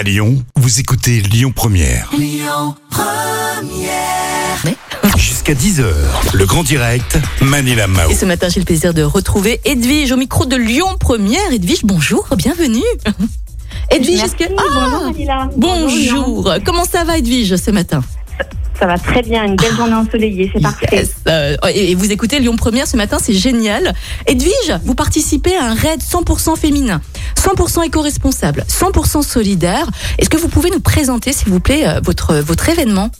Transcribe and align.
À 0.00 0.02
Lyon, 0.02 0.42
vous 0.56 0.80
écoutez 0.80 1.20
Lyon 1.20 1.52
Première. 1.54 2.10
Jusqu'à 5.18 5.52
10h, 5.52 5.84
le 6.32 6.46
grand 6.46 6.62
direct, 6.62 7.18
Manila 7.42 7.86
Mao. 7.86 8.08
Et 8.08 8.14
ce 8.14 8.24
matin, 8.24 8.48
j'ai 8.48 8.60
le 8.60 8.64
plaisir 8.64 8.94
de 8.94 9.02
retrouver 9.02 9.60
Edwige 9.66 10.10
au 10.12 10.16
micro 10.16 10.46
de 10.46 10.56
Lyon 10.56 10.86
Première. 10.98 11.52
Edwige, 11.52 11.84
bonjour, 11.84 12.26
bienvenue. 12.38 12.80
Edwige, 13.90 14.22
est-ce 14.22 14.36
que... 14.36 14.44
Merci, 14.48 14.56
Ah, 14.56 14.88
bonjour 14.88 15.04
Manila. 15.12 15.50
bonjour. 15.54 16.54
Comment 16.64 16.86
ça 16.86 17.04
va 17.04 17.18
Edwige 17.18 17.56
ce 17.56 17.70
matin? 17.70 18.02
Ça 18.78 18.86
va 18.86 18.98
très 18.98 19.20
bien, 19.20 19.44
une 19.44 19.56
belle 19.56 19.76
journée 19.76 19.92
ensoleillée, 19.92 20.50
c'est 20.54 20.62
parfait. 20.62 20.88
Yes. 20.90 21.10
Euh, 21.28 21.54
et 21.74 21.90
et 21.90 21.94
vous 21.94 22.10
écoutez 22.10 22.38
Lyon 22.38 22.56
Première 22.56 22.86
ce 22.86 22.96
matin, 22.96 23.18
c'est 23.22 23.34
génial. 23.34 23.92
Edwige, 24.26 24.78
vous 24.86 24.94
participez 24.94 25.54
à 25.54 25.66
un 25.66 25.74
raid 25.74 26.00
100% 26.00 26.56
féminin, 26.56 27.02
100% 27.40 27.86
éco-responsable, 27.86 28.64
100% 28.68 29.22
solidaire. 29.22 29.86
Est-ce 30.18 30.28
que 30.28 30.36
vous 30.36 30.48
pouvez 30.48 30.70
nous 30.70 30.80
présenter, 30.80 31.32
s'il 31.32 31.48
vous 31.48 31.60
plaît, 31.60 31.88
euh, 31.88 32.00
votre, 32.04 32.34
votre 32.36 32.68
événement? 32.68 33.10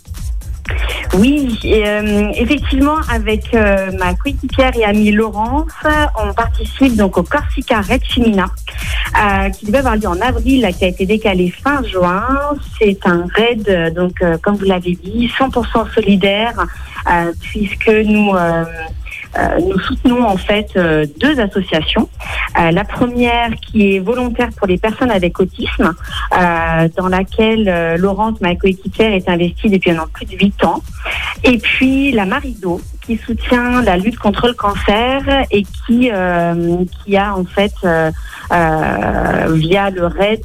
Oui, 1.14 1.58
euh, 1.64 2.30
effectivement, 2.34 2.98
avec 3.12 3.52
euh, 3.54 3.90
ma 3.98 4.14
coéquipière 4.14 4.72
et 4.76 4.84
amie 4.84 5.10
Laurence, 5.10 5.72
on 6.22 6.32
participe 6.34 6.94
donc 6.96 7.16
au 7.18 7.22
Corsica 7.22 7.82
Féminin, 7.82 8.50
euh, 9.20 9.48
qui 9.50 9.66
devait 9.66 9.78
avoir 9.78 9.96
lieu 9.96 10.06
en 10.06 10.20
avril, 10.20 10.68
qui 10.78 10.84
a 10.84 10.88
été 10.88 11.06
décalé 11.06 11.52
fin 11.64 11.82
juin. 11.82 12.26
C'est 12.78 12.98
un 13.06 13.26
raid, 13.34 13.68
euh, 13.68 13.90
donc 13.90 14.22
euh, 14.22 14.36
comme 14.40 14.56
vous 14.56 14.66
l'avez 14.66 14.96
dit, 15.02 15.30
100% 15.38 15.92
solidaire, 15.94 16.54
euh, 17.10 17.32
puisque 17.40 17.88
nous... 17.88 18.32
euh, 19.38 19.60
nous 19.60 19.78
soutenons 19.78 20.24
en 20.24 20.36
fait 20.36 20.70
euh, 20.76 21.06
deux 21.18 21.38
associations. 21.38 22.08
Euh, 22.58 22.72
la 22.72 22.84
première 22.84 23.54
qui 23.56 23.94
est 23.94 23.98
volontaire 24.00 24.48
pour 24.56 24.66
les 24.66 24.78
personnes 24.78 25.10
avec 25.10 25.38
autisme, 25.38 25.94
dans 26.96 27.08
laquelle 27.08 27.96
Laurence, 27.96 28.40
ma 28.40 28.54
coéquipière, 28.54 29.12
est 29.12 29.28
investie 29.28 29.68
depuis 29.68 29.90
maintenant 29.90 30.08
plus 30.12 30.26
de 30.26 30.36
huit 30.36 30.64
ans. 30.64 30.82
Et 31.44 31.58
puis 31.58 32.12
la 32.12 32.24
Marido, 32.24 32.80
qui 33.02 33.16
soutient 33.16 33.82
la 33.82 33.96
lutte 33.96 34.18
contre 34.18 34.48
le 34.48 34.54
cancer 34.54 35.22
et 35.50 35.62
qui 35.62 36.10
qui 37.04 37.16
a 37.16 37.36
en 37.36 37.44
fait 37.44 37.74
via 38.52 39.90
le 39.90 40.06
RAID 40.06 40.44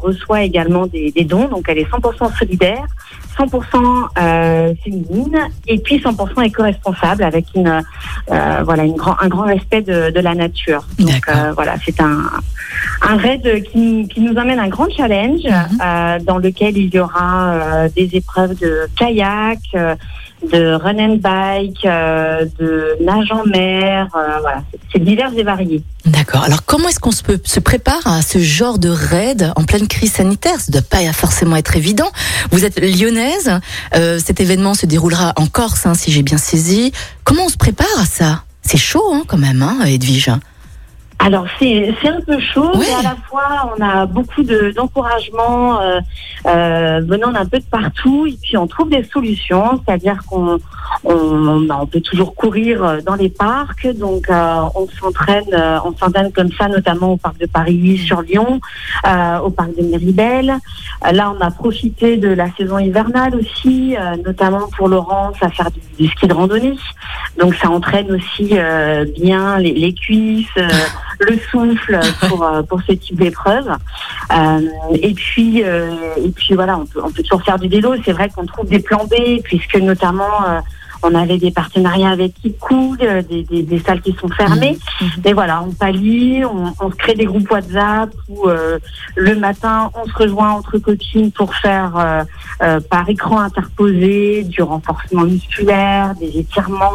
reçoit 0.00 0.42
également 0.42 0.86
des, 0.86 1.10
des 1.10 1.24
dons. 1.24 1.48
Donc 1.48 1.66
elle 1.68 1.78
est 1.78 1.90
100% 1.90 2.36
solidaire. 2.38 2.86
100% 3.38 4.08
euh, 4.18 4.74
féminine 4.84 5.38
et 5.66 5.78
puis 5.78 5.98
100% 5.98 6.44
éco-responsable 6.44 7.22
avec 7.24 7.46
une 7.54 7.82
euh, 8.30 8.62
voilà 8.64 8.84
une 8.84 8.96
grand, 8.96 9.16
un 9.20 9.28
grand 9.28 9.44
respect 9.46 9.82
de, 9.82 10.10
de 10.10 10.20
la 10.20 10.34
nature. 10.34 10.84
Donc 10.98 11.28
euh, 11.28 11.52
voilà, 11.54 11.74
c'est 11.84 12.00
un 12.00 12.22
un 13.02 13.16
raid 13.16 13.62
qui, 13.70 14.08
qui 14.08 14.20
nous 14.20 14.36
amène 14.38 14.58
un 14.58 14.68
grand 14.68 14.88
challenge 14.90 15.42
Mhm. 15.44 15.78
euh, 15.84 16.18
dans 16.20 16.38
lequel 16.38 16.76
il 16.76 16.92
y 16.94 16.98
aura 16.98 17.52
euh, 17.54 17.88
des 17.96 18.08
épreuves 18.14 18.54
de 18.58 18.88
kayak, 18.96 19.58
euh, 19.74 19.94
de 20.52 20.74
run 20.74 20.98
and 20.98 21.16
bike, 21.16 21.84
euh, 21.84 22.44
de 22.58 22.96
nage 23.02 23.30
en 23.32 23.44
mer, 23.46 24.08
euh, 24.16 24.38
voilà, 24.40 24.62
c'est- 24.92 24.98
divers 24.98 25.32
et 25.36 25.42
varié. 25.42 25.82
D'accord. 26.06 26.42
Alors, 26.44 26.64
comment 26.64 26.88
est-ce 26.88 27.00
qu'on 27.00 27.10
se, 27.10 27.22
se 27.44 27.60
prépare 27.60 28.06
à 28.06 28.22
ce 28.22 28.38
genre 28.38 28.78
de 28.78 28.88
raid 28.88 29.52
en 29.56 29.64
pleine 29.64 29.88
crise 29.88 30.12
sanitaire? 30.12 30.58
Ça 30.60 30.66
ne 30.68 30.72
doit 30.74 30.82
pas 30.88 31.12
forcément 31.12 31.56
être 31.56 31.76
évident. 31.76 32.08
Vous 32.50 32.64
êtes 32.64 32.80
lyonnaise. 32.80 33.50
euh, 33.96 34.18
cet 34.24 34.40
événement 34.40 34.74
se 34.74 34.86
déroulera 34.86 35.32
en 35.36 35.46
Corse, 35.46 35.86
hein, 35.86 35.94
si 35.94 36.10
j'ai 36.12 36.22
bien 36.22 36.38
saisi. 36.38 36.92
Comment 37.24 37.44
on 37.46 37.48
se 37.48 37.56
prépare 37.56 37.86
à 38.00 38.04
ça? 38.06 38.42
C'est 38.62 38.78
chaud, 38.78 39.04
hein, 39.12 39.22
quand 39.26 39.36
même, 39.38 39.62
hein, 39.62 39.84
Edwige. 39.86 40.30
Alors 41.24 41.46
c'est 41.58 41.94
c'est 42.02 42.10
un 42.10 42.20
peu 42.20 42.38
chaud, 42.38 42.70
mais 42.78 42.92
à 42.92 43.02
la 43.02 43.16
fois 43.26 43.72
on 43.74 43.82
a 43.82 44.04
beaucoup 44.04 44.42
de 44.42 44.72
d'encouragement 44.76 45.80
euh, 45.80 45.98
euh, 46.46 47.00
venant 47.02 47.32
d'un 47.32 47.46
peu 47.46 47.60
de 47.60 47.64
partout 47.64 48.26
et 48.26 48.36
puis 48.42 48.58
on 48.58 48.66
trouve 48.66 48.90
des 48.90 49.04
solutions, 49.04 49.80
c'est-à-dire 49.86 50.18
qu'on 50.28 50.58
on, 51.04 51.60
bah, 51.62 51.78
on 51.80 51.86
peut 51.86 52.02
toujours 52.02 52.34
courir 52.34 52.84
euh, 52.84 53.00
dans 53.00 53.14
les 53.14 53.30
parcs, 53.30 53.88
donc 53.96 54.28
euh, 54.28 54.60
on 54.74 54.86
s'entraîne 55.00 55.44
euh, 55.54 55.78
on 55.86 55.96
s'entraîne 55.96 56.30
comme 56.30 56.52
ça 56.52 56.68
notamment 56.68 57.12
au 57.12 57.16
parc 57.16 57.38
de 57.38 57.46
Paris 57.46 57.96
sur 57.96 58.20
Lyon, 58.20 58.60
euh, 59.06 59.38
au 59.38 59.48
parc 59.48 59.74
de 59.78 59.82
Méribel. 59.82 60.58
Là 61.10 61.34
on 61.34 61.40
a 61.40 61.50
profité 61.50 62.18
de 62.18 62.28
la 62.28 62.52
saison 62.58 62.78
hivernale 62.78 63.34
aussi, 63.36 63.96
euh, 63.96 64.16
notamment 64.22 64.68
pour 64.76 64.88
Laurence 64.88 65.36
à 65.40 65.48
faire 65.48 65.70
du, 65.70 65.80
du 65.98 66.06
ski 66.10 66.26
de 66.26 66.34
randonnée. 66.34 66.76
Donc 67.40 67.54
ça 67.54 67.70
entraîne 67.70 68.12
aussi 68.12 68.50
euh, 68.52 69.06
bien 69.18 69.58
les, 69.58 69.72
les 69.72 69.94
cuisses, 69.94 70.46
euh, 70.58 70.68
le 71.20 71.38
souffle 71.50 72.00
pour 72.28 72.42
euh, 72.42 72.62
pour 72.62 72.80
ce 72.82 72.92
type 72.92 73.16
d'épreuve. 73.16 73.68
Euh, 74.32 74.60
et 74.94 75.14
puis 75.14 75.62
euh, 75.64 75.90
et 76.16 76.30
puis 76.30 76.54
voilà, 76.54 76.78
on 76.78 76.86
peut 76.86 77.00
on 77.02 77.10
peut 77.10 77.22
toujours 77.22 77.42
faire 77.42 77.58
du 77.58 77.68
vélo. 77.68 77.94
C'est 78.04 78.12
vrai 78.12 78.28
qu'on 78.28 78.46
trouve 78.46 78.66
des 78.68 78.80
plans 78.80 79.04
B 79.04 79.40
puisque 79.42 79.76
notamment 79.76 80.48
euh, 80.48 80.60
on 81.02 81.14
avait 81.14 81.36
des 81.36 81.50
partenariats 81.50 82.10
avec 82.10 82.32
Cool, 82.60 82.96
des, 82.96 83.42
des, 83.42 83.62
des 83.62 83.78
salles 83.80 84.00
qui 84.00 84.14
sont 84.14 84.28
fermées. 84.28 84.78
Mais 85.22 85.34
voilà, 85.34 85.62
on 85.62 85.70
pallie, 85.70 86.42
on, 86.44 86.72
on 86.80 86.90
se 86.90 86.96
crée 86.96 87.14
des 87.14 87.26
groupes 87.26 87.50
WhatsApp 87.50 88.10
où 88.28 88.48
euh, 88.48 88.78
le 89.14 89.34
matin 89.36 89.90
on 89.94 90.06
se 90.08 90.14
rejoint 90.14 90.52
entre 90.52 90.78
copines 90.78 91.30
pour 91.30 91.54
faire 91.54 91.92
euh, 91.98 92.24
euh, 92.62 92.80
par 92.80 93.08
écran 93.08 93.40
interposé 93.40 94.44
du 94.44 94.62
renforcement 94.62 95.22
musculaire, 95.24 96.14
des 96.20 96.38
étirements, 96.38 96.90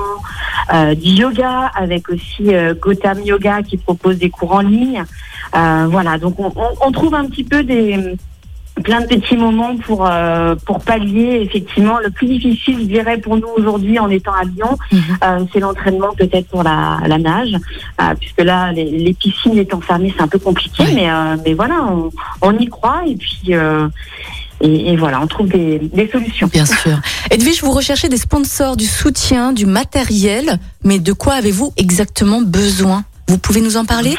euh, 0.74 0.96
du 0.96 1.10
yoga 1.10 1.72
avec 1.76 2.10
aussi 2.10 2.54
euh, 2.56 2.74
Gotham 2.80 3.20
Yoga 3.24 3.62
qui 3.64 3.78
propose 3.78 4.18
des 4.18 4.30
cours 4.30 4.54
en 4.54 4.62
ligne. 4.62 5.04
Voilà, 5.54 6.18
donc 6.18 6.40
on, 6.40 6.48
on- 6.56 6.76
on 6.88 6.92
trouve 6.92 7.14
un 7.16 7.26
petit 7.26 7.44
peu 7.44 7.64
des 7.64 8.16
plein 8.84 9.02
de 9.02 9.08
petits 9.08 9.36
moments 9.36 9.76
pour 9.76 10.10
pour 10.66 10.80
pallier 10.80 11.42
effectivement 11.46 11.98
le 12.00 12.10
plus 12.12 12.28
difficile 12.28 12.78
je 12.80 12.86
dirais 12.86 13.18
pour 13.18 13.36
nous 13.36 13.50
aujourd'hui 13.58 14.00
en 14.00 14.10
étant 14.10 14.32
à 14.32 14.44
Lyon 14.46 14.78
Mhm. 14.94 15.48
c'est 15.52 15.60
l'entraînement 15.60 16.14
peut-être 16.18 16.48
pour 16.48 16.64
la, 16.64 16.98
la 17.06 17.18
nage 17.18 17.58
puisque 18.22 18.42
là 18.42 18.72
les, 18.72 18.86
les 18.86 19.14
piscines 19.14 19.58
étant 19.58 19.82
fermées 19.82 20.14
c'est 20.16 20.24
un 20.24 20.30
peu 20.30 20.40
compliqué 20.40 20.86
mais 20.96 21.10
mais 21.44 21.54
voilà 21.56 21.88
on, 21.92 22.10
on 22.42 22.58
y 22.58 22.68
croit 22.68 23.02
et 23.06 23.16
puis 23.18 23.54
et, 24.62 24.92
et 24.94 24.98
voilà 24.98 25.22
on 25.22 25.28
trouve 25.28 25.48
des, 25.50 25.80
des 25.80 26.10
solutions 26.10 26.48
Bien 26.48 26.66
sûr. 26.66 27.00
Edwige, 27.32 27.62
vous 27.64 27.72
recherchez 27.72 28.10
des 28.10 28.18
sponsors, 28.18 28.76
du 28.78 28.86
soutien, 28.86 29.54
du 29.54 29.66
matériel, 29.66 30.60
mais 30.84 31.00
de 31.00 31.14
quoi 31.14 31.34
avez-vous 31.34 31.74
exactement 31.78 32.42
besoin? 32.42 33.04
Vous 33.28 33.38
pouvez 33.38 33.62
nous 33.62 33.78
en 33.78 33.86
parler? 33.86 34.16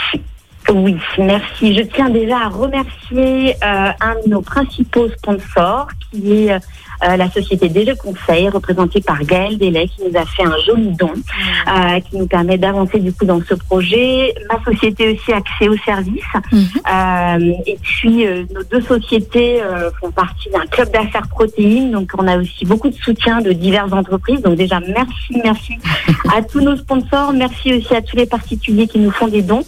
Oui, 0.69 0.97
merci. 1.19 1.75
Je 1.75 1.83
tiens 1.95 2.11
déjà 2.11 2.39
à 2.45 2.49
remercier 2.49 3.55
euh, 3.55 3.91
un 4.00 4.15
de 4.25 4.31
nos 4.31 4.41
principaux 4.41 5.09
sponsors, 5.09 5.89
qui 6.12 6.33
est 6.33 6.61
euh, 7.05 7.16
la 7.16 7.31
société 7.31 7.69
Déjà 7.69 7.94
Conseil, 7.94 8.49
représentée 8.49 9.00
par 9.00 9.22
Gaël 9.25 9.56
Delay, 9.59 9.88
qui 9.88 10.03
nous 10.09 10.19
a 10.19 10.25
fait 10.27 10.44
un 10.44 10.59
joli 10.66 10.88
don, 10.93 11.12
euh, 11.12 12.00
qui 12.00 12.16
nous 12.16 12.27
permet 12.27 12.59
d'avancer 12.59 12.99
du 12.99 13.12
coup 13.12 13.25
dans 13.25 13.41
ce 13.49 13.55
projet. 13.55 14.34
Ma 14.50 14.62
société 14.65 15.12
aussi 15.12 15.33
accès 15.33 15.69
aux 15.69 15.77
services. 15.84 16.22
Mhm. 16.53 16.66
Euh, 16.93 17.53
et 17.66 17.78
puis 17.81 18.27
euh, 18.27 18.44
nos 18.55 18.62
deux 18.65 18.83
sociétés 18.83 19.62
euh, 19.62 19.91
font 20.00 20.11
partie 20.11 20.50
d'un 20.50 20.66
club 20.66 20.91
d'affaires 20.93 21.28
protéines, 21.28 21.91
donc 21.93 22.11
on 22.19 22.27
a 22.27 22.37
aussi 22.37 22.65
beaucoup 22.65 22.88
de 22.91 22.97
soutien 22.97 23.41
de 23.41 23.53
diverses 23.53 23.93
entreprises. 23.93 24.43
Donc 24.43 24.56
déjà 24.56 24.81
merci, 24.81 25.41
merci 25.44 25.78
à 26.37 26.43
tous 26.43 26.61
nos 26.61 26.77
sponsors, 26.77 27.32
merci 27.32 27.72
aussi 27.75 27.94
à 27.94 28.03
tous 28.03 28.17
les 28.17 28.27
particuliers 28.27 28.87
qui 28.88 28.99
nous 28.99 29.11
font 29.11 29.28
des 29.28 29.43
dons. 29.43 29.62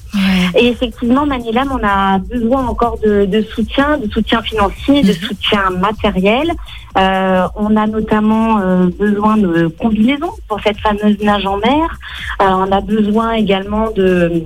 Et 0.59 0.67
effectivement, 0.69 1.25
Manilam, 1.27 1.69
on 1.73 1.87
a 1.87 2.19
besoin 2.19 2.67
encore 2.67 2.99
de, 3.05 3.25
de 3.25 3.41
soutien, 3.43 3.99
de 3.99 4.11
soutien 4.11 4.43
financier, 4.43 5.03
de 5.03 5.13
Mhm. 5.13 5.29
soutien 5.29 5.71
matériel. 5.71 6.53
Euh, 6.99 7.22
on 7.57 7.77
a 7.77 7.87
notamment 7.87 8.61
euh, 8.61 8.87
besoin 8.99 9.37
de 9.37 9.67
combinaisons 9.69 10.33
pour 10.49 10.61
cette 10.61 10.79
fameuse 10.79 11.19
nage 11.21 11.47
en 11.47 11.59
mer. 11.59 11.99
Euh, 12.41 12.47
on 12.49 12.73
a 12.73 12.81
besoin 12.81 13.33
également 13.33 13.91
de 13.91 14.45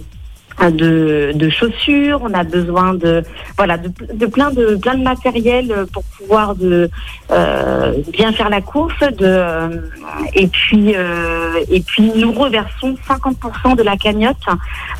chaussures, 1.50 2.20
on 2.22 2.32
a 2.34 2.44
besoin 2.44 2.94
de 2.94 3.22
plein 4.26 4.50
de 4.50 5.02
matériel 5.02 5.86
pour 5.92 6.02
pouvoir 6.04 6.54
euh, 6.60 7.92
bien 8.12 8.32
faire 8.32 8.48
la 8.48 8.60
course 8.60 8.94
euh, 9.20 9.68
et 10.34 10.46
puis 10.46 10.94
euh, 10.94 11.60
nous 12.16 12.32
reversons 12.32 12.96
50% 13.08 13.76
de 13.76 13.82
la 13.82 13.96
cagnotte 13.96 14.36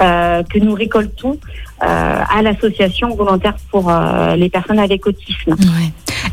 euh, 0.00 0.42
que 0.42 0.58
nous 0.58 0.74
récoltons 0.74 1.38
euh, 1.82 1.86
à 1.86 2.42
l'association 2.42 3.14
volontaire 3.14 3.54
pour 3.70 3.90
euh, 3.90 4.34
les 4.36 4.48
personnes 4.48 4.78
avec 4.78 5.06
autisme. 5.06 5.54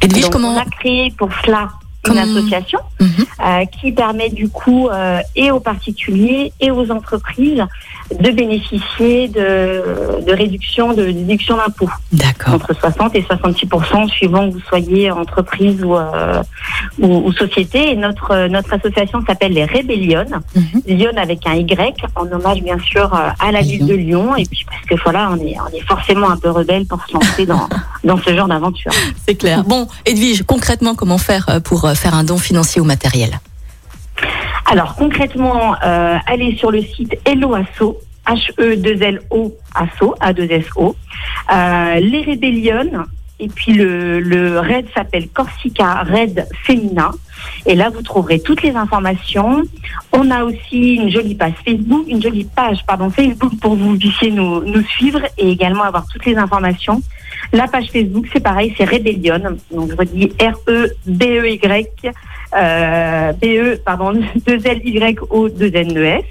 Edwige, 0.03 0.23
Donc, 0.23 0.33
comment 0.33 0.53
on 0.55 0.57
a 0.57 0.65
créé 0.65 1.11
pour 1.17 1.29
cela 1.45 1.69
une 2.05 2.17
association 2.17 2.79
Mhm. 2.99 3.07
euh, 3.45 3.65
qui 3.65 3.91
permet 3.93 4.29
du 4.29 4.49
coup 4.49 4.89
euh, 4.89 5.19
et 5.35 5.51
aux 5.51 5.61
particuliers 5.61 6.51
et 6.59 6.69
aux 6.69 6.91
entreprises 6.91 7.63
de 8.19 8.31
bénéficier 8.31 9.27
de, 9.29 10.21
de 10.25 10.31
réduction 10.33 10.93
de 10.93 11.05
déduction 11.05 11.57
d'impôts 11.57 11.89
D'accord. 12.11 12.55
entre 12.55 12.73
60 12.75 13.15
et 13.15 13.21
66% 13.21 14.09
suivant 14.09 14.49
que 14.49 14.53
vous 14.55 14.61
soyez 14.67 15.09
entreprise 15.11 15.83
ou, 15.83 15.95
euh, 15.95 16.41
ou, 16.99 17.27
ou 17.27 17.33
société. 17.33 17.91
Et 17.91 17.95
notre 17.95 18.47
notre 18.47 18.73
association 18.73 19.23
s'appelle 19.25 19.53
les 19.53 19.65
Rébellions, 19.65 20.25
Mhm. 20.55 20.81
Lyon 20.87 21.11
avec 21.17 21.45
un 21.47 21.55
Y, 21.55 21.95
en 22.15 22.31
hommage 22.31 22.61
bien 22.61 22.77
sûr 22.79 23.13
euh, 23.13 23.29
à 23.39 23.51
la 23.51 23.61
ville 23.61 23.85
de 23.85 23.93
Lyon. 23.95 24.35
Et 24.35 24.45
puis 24.45 24.65
parce 24.69 24.85
que 24.85 24.95
voilà, 25.03 25.29
on 25.31 25.37
est 25.37 25.55
on 25.59 25.75
est 25.75 25.81
forcément 25.87 26.29
un 26.29 26.37
peu 26.37 26.49
rebelle 26.49 26.85
pour 26.85 26.99
se 27.07 27.13
lancer 27.13 27.45
dans 27.45 27.67
dans 28.03 28.17
ce 28.17 28.35
genre 28.35 28.47
d'aventure. 28.47 28.91
C'est 29.25 29.35
clair. 29.35 29.63
Bon, 29.63 29.87
Edwige, 30.05 30.43
concrètement, 30.43 30.95
comment 30.95 31.17
faire 31.17 31.45
euh, 31.49 31.59
pour 31.59 31.85
euh, 31.85 31.93
faire 31.93 32.13
un 32.13 32.23
don 32.23 32.37
financier 32.37 32.81
ou 32.81 32.85
matériel? 32.85 33.39
Alors 34.65 34.95
concrètement, 34.95 35.75
euh, 35.83 36.17
allez 36.25 36.55
sur 36.55 36.71
le 36.71 36.81
site 36.81 37.15
Hello 37.25 37.53
Asso, 37.53 37.97
H-E-2-L-O 38.25 39.53
Asso, 39.75 40.15
A-2-S-O, 40.19 40.95
euh, 41.53 41.95
les 41.95 42.21
Rébellions, 42.21 43.05
et 43.39 43.47
puis 43.49 43.73
le, 43.73 44.19
le 44.19 44.59
raid 44.59 44.85
s'appelle 44.95 45.27
Corsica 45.27 46.03
Raid 46.03 46.47
Féminin. 46.65 47.11
Et 47.65 47.75
là, 47.75 47.89
vous 47.89 48.01
trouverez 48.01 48.39
toutes 48.39 48.61
les 48.61 48.75
informations. 48.75 49.63
On 50.13 50.31
a 50.31 50.45
aussi 50.45 50.95
une 50.95 51.09
jolie 51.09 51.35
page 51.35 51.55
Facebook, 51.65 52.05
une 52.07 52.21
jolie 52.21 52.45
page 52.55 52.85
pardon 52.85 53.09
Facebook 53.09 53.51
pour 53.59 53.75
vous 53.75 53.97
puissiez 53.97 54.31
nous, 54.31 54.63
nous 54.63 54.83
suivre 54.83 55.19
et 55.37 55.49
également 55.49 55.83
avoir 55.83 56.05
toutes 56.07 56.25
les 56.25 56.37
informations. 56.37 57.01
La 57.51 57.67
page 57.67 57.87
Facebook, 57.91 58.27
c'est 58.31 58.39
pareil, 58.39 58.73
c'est 58.77 58.85
Rebellion. 58.85 59.57
Donc 59.71 59.91
je 59.91 59.95
redis 59.95 60.31
R 60.39 60.55
E 60.69 60.87
B 61.05 61.23
E 61.23 61.47
Y 61.49 62.11
euh, 62.57 63.31
B 63.33 63.43
E 63.45 63.77
pardon 63.85 64.13
2 64.47 64.59
L 64.65 64.81
Y 64.83 65.19
O 65.29 65.49
2 65.49 65.71
N 65.73 65.97
E 65.97 66.03
S. 66.05 66.23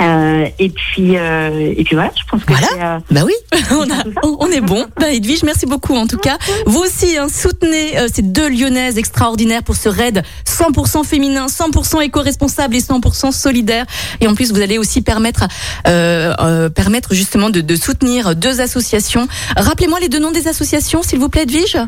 Euh, 0.00 0.46
et 0.58 0.70
puis 0.70 1.16
euh, 1.16 1.72
et 1.76 1.84
puis 1.84 1.94
voilà, 1.94 2.10
je 2.16 2.28
pense 2.28 2.42
que 2.42 2.52
Voilà. 2.52 2.66
c'est 2.72 2.82
euh, 2.82 2.98
Bah 3.12 3.20
oui, 3.24 3.32
on, 3.70 3.82
a- 3.88 4.26
on- 4.26 4.36
on 4.40 4.50
est 4.50 4.60
bon. 4.60 4.84
Bah 4.98 5.12
Edwige, 5.12 5.44
merci 5.44 5.66
beaucoup 5.66 5.94
en 5.94 6.08
tout 6.08 6.16
cas. 6.16 6.36
Vous 6.66 6.80
aussi, 6.80 7.16
hein, 7.16 7.28
soutenez 7.28 7.96
euh, 7.98 8.08
ces 8.12 8.22
deux 8.22 8.48
Lyonnaises 8.48 8.98
extraordinaires 8.98 9.62
pour 9.62 9.76
ce 9.76 9.88
raid 9.88 10.24
100% 10.46 11.04
féminin, 11.04 11.46
100% 11.46 12.02
éco-responsable 12.02 12.74
et 12.74 12.80
100% 12.80 13.30
solidaire. 13.30 13.86
Et 14.20 14.26
en 14.26 14.34
plus, 14.34 14.50
vous 14.52 14.60
allez 14.60 14.78
aussi 14.78 15.00
permettre, 15.00 15.44
euh, 15.86 16.34
euh, 16.40 16.68
permettre 16.70 17.14
justement 17.14 17.48
de, 17.50 17.60
de 17.60 17.76
soutenir 17.76 18.34
deux 18.34 18.60
associations. 18.60 19.28
Rappelez-moi 19.56 20.00
les 20.00 20.08
deux 20.08 20.18
noms 20.18 20.32
des 20.32 20.48
associations, 20.48 21.04
s'il 21.04 21.20
vous 21.20 21.28
plaît, 21.28 21.42
Edwige? 21.44 21.78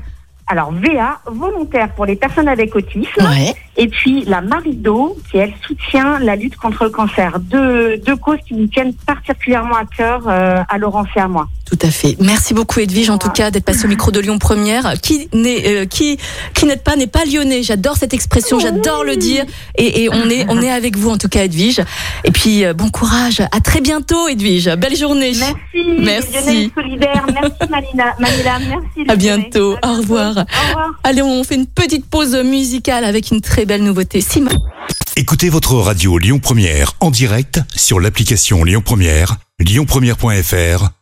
Alors 0.47 0.73
VA 0.73 1.21
volontaire 1.27 1.93
pour 1.95 2.07
les 2.07 2.17
personnes 2.17 2.49
avec 2.49 2.75
autisme. 2.75 3.21
Ouais. 3.21 3.55
Et 3.77 3.89
puis 3.89 4.25
la 4.25 4.41
Marido, 4.41 5.17
qui 5.31 5.39
elle 5.39 5.55
soutient 5.67 6.19
la 6.19 6.37
lutte 6.37 6.57
contre 6.57 6.85
le 6.85 6.91
cancer. 6.91 7.39
Deux, 7.41 7.99
deux 7.99 8.17
causes 8.17 8.39
qui 8.47 8.55
nous 8.55 8.67
tiennent 8.67 8.95
particulièrement 8.95 9.77
à 9.77 9.85
cœur 9.85 10.23
euh, 10.29 10.63
à 10.69 10.79
Laurence 10.79 11.09
et 11.17 11.21
à 11.21 11.29
moi. 11.29 11.49
Tout 11.67 11.79
à 11.83 11.91
fait. 11.91 12.17
Merci 12.21 12.55
beaucoup 12.55 12.79
Edwige 12.79 13.11
en 13.11 13.19
tout 13.19 13.29
cas 13.31 13.51
d'être 13.51 13.65
passé 13.65 13.87
au 13.87 13.89
micro 13.89 14.13
de 14.13 14.21
Lyon 14.21 14.39
Première. 14.39 14.95
Qui 15.01 15.29
n'est 15.35 15.67
euh, 15.67 15.85
qui 15.85 16.17
qui 16.55 16.65
n'êtes 16.65 16.85
pas 16.85 16.95
n'est 16.95 17.09
pas 17.09 17.25
lyonnais. 17.25 17.65
J'adore 17.65 17.97
cette 17.97 18.15
expression, 18.15 18.61
j'adore 18.61 19.03
le 19.03 19.17
dire 19.17 19.45
et, 19.77 20.05
et 20.05 20.09
on 20.09 20.31
est 20.31 20.47
on 20.49 20.63
est 20.63 20.71
avec 20.71 20.97
vous 20.97 21.11
en 21.11 21.19
tout 21.19 21.29
cas 21.29 21.43
Edwige. 21.43 21.83
Et 22.25 22.31
puis 22.31 22.65
euh, 22.65 22.73
bon 22.73 22.89
courage. 22.89 23.41
À 23.41 23.61
très 23.61 23.81
bientôt 23.81 24.29
Edwige. 24.29 24.71
Belle 24.77 24.97
journée. 24.97 25.33
Merci. 25.37 25.57
Merci. 25.99 26.37
Lionel 26.37 26.71
solidaire. 26.75 27.27
Merci 27.35 27.71
Malina. 27.71 28.15
Manila. 28.21 28.59
Merci. 28.61 29.11
À 29.11 29.17
bientôt. 29.17 29.77
Au 29.83 29.95
revoir. 29.95 30.37
Au 30.37 30.69
revoir. 30.69 30.91
Allez, 31.03 31.23
on 31.23 31.43
fait 31.43 31.57
une 31.57 31.67
petite 31.67 32.07
pause 32.07 32.37
musicale 32.37 33.05
avec 33.05 33.33
une 33.33 33.41
très 33.41 33.65
belle 33.65 33.83
nouveauté. 33.83 34.21
Sima. 34.21 34.53
Écoutez 35.17 35.49
votre 35.49 35.75
radio 35.75 36.17
Lyon 36.19 36.39
Première 36.39 36.93
en 37.01 37.11
direct 37.11 37.61
sur 37.75 37.99
l'application 37.99 38.63
Lyon 38.63 38.83
Première, 38.85 39.37
lyonpremière.fr 39.59 40.96